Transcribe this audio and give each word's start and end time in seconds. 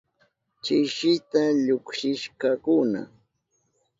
Chisita 0.63 1.41
llukshishkakuna. 1.65 3.01